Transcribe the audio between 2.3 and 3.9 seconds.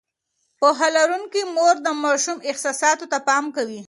احساساتو ته پام کوي.